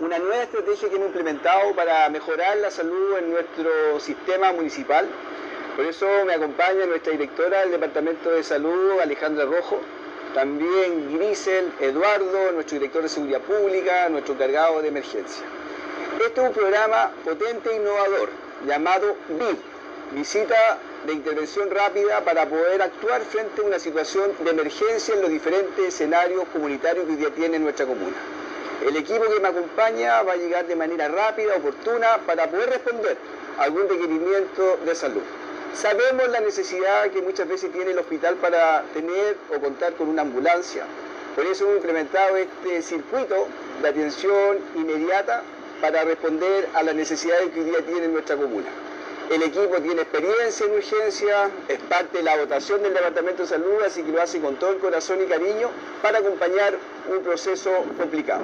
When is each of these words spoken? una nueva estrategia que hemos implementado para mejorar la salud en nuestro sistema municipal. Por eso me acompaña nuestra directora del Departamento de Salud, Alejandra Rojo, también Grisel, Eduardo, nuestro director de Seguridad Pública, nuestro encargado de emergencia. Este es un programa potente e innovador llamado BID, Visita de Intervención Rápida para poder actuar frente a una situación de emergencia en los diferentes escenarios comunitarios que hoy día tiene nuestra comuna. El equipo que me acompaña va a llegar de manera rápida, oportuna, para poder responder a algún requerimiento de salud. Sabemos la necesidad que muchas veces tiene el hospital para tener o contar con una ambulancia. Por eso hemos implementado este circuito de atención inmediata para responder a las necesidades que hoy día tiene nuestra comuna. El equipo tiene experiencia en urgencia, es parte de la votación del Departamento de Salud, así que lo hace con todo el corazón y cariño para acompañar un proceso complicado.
una 0.00 0.18
nueva 0.18 0.42
estrategia 0.42 0.88
que 0.88 0.96
hemos 0.96 1.08
implementado 1.08 1.74
para 1.74 2.08
mejorar 2.08 2.56
la 2.58 2.70
salud 2.70 3.18
en 3.18 3.30
nuestro 3.30 4.00
sistema 4.00 4.52
municipal. 4.52 5.06
Por 5.76 5.84
eso 5.84 6.06
me 6.26 6.34
acompaña 6.34 6.86
nuestra 6.86 7.12
directora 7.12 7.60
del 7.60 7.72
Departamento 7.72 8.30
de 8.30 8.42
Salud, 8.42 9.00
Alejandra 9.00 9.44
Rojo, 9.44 9.80
también 10.34 11.16
Grisel, 11.16 11.72
Eduardo, 11.80 12.52
nuestro 12.52 12.78
director 12.78 13.02
de 13.02 13.08
Seguridad 13.08 13.40
Pública, 13.40 14.08
nuestro 14.08 14.34
encargado 14.34 14.80
de 14.80 14.88
emergencia. 14.88 15.44
Este 16.24 16.40
es 16.40 16.48
un 16.48 16.54
programa 16.54 17.10
potente 17.24 17.70
e 17.70 17.76
innovador 17.76 18.28
llamado 18.66 19.16
BID, 19.28 19.56
Visita 20.12 20.78
de 21.06 21.12
Intervención 21.12 21.70
Rápida 21.70 22.20
para 22.24 22.46
poder 22.46 22.82
actuar 22.82 23.22
frente 23.22 23.62
a 23.62 23.64
una 23.64 23.78
situación 23.78 24.32
de 24.40 24.50
emergencia 24.50 25.14
en 25.14 25.22
los 25.22 25.30
diferentes 25.30 25.84
escenarios 25.86 26.44
comunitarios 26.52 27.06
que 27.06 27.12
hoy 27.12 27.16
día 27.16 27.30
tiene 27.30 27.58
nuestra 27.58 27.86
comuna. 27.86 28.16
El 28.86 28.96
equipo 28.96 29.24
que 29.28 29.40
me 29.40 29.48
acompaña 29.48 30.22
va 30.22 30.32
a 30.32 30.36
llegar 30.36 30.66
de 30.66 30.74
manera 30.74 31.08
rápida, 31.08 31.54
oportuna, 31.56 32.18
para 32.26 32.46
poder 32.46 32.70
responder 32.70 33.16
a 33.58 33.64
algún 33.64 33.88
requerimiento 33.88 34.78
de 34.86 34.94
salud. 34.94 35.22
Sabemos 35.74 36.28
la 36.30 36.40
necesidad 36.40 37.10
que 37.10 37.20
muchas 37.20 37.46
veces 37.46 37.70
tiene 37.72 37.90
el 37.90 37.98
hospital 37.98 38.36
para 38.36 38.82
tener 38.94 39.36
o 39.54 39.60
contar 39.60 39.92
con 39.94 40.08
una 40.08 40.22
ambulancia. 40.22 40.84
Por 41.36 41.46
eso 41.46 41.64
hemos 41.64 41.76
implementado 41.76 42.36
este 42.36 42.82
circuito 42.82 43.48
de 43.82 43.88
atención 43.88 44.58
inmediata 44.74 45.42
para 45.80 46.02
responder 46.04 46.68
a 46.74 46.82
las 46.82 46.94
necesidades 46.94 47.50
que 47.50 47.60
hoy 47.60 47.66
día 47.66 47.82
tiene 47.86 48.08
nuestra 48.08 48.36
comuna. 48.36 48.68
El 49.30 49.44
equipo 49.44 49.76
tiene 49.80 50.02
experiencia 50.02 50.66
en 50.66 50.72
urgencia, 50.72 51.50
es 51.68 51.78
parte 51.88 52.18
de 52.18 52.24
la 52.24 52.36
votación 52.36 52.82
del 52.82 52.92
Departamento 52.92 53.42
de 53.42 53.48
Salud, 53.48 53.80
así 53.86 54.02
que 54.02 54.10
lo 54.10 54.20
hace 54.20 54.40
con 54.40 54.56
todo 54.56 54.72
el 54.72 54.78
corazón 54.78 55.22
y 55.22 55.26
cariño 55.26 55.70
para 56.02 56.18
acompañar 56.18 56.76
un 57.08 57.22
proceso 57.22 57.70
complicado. 57.96 58.42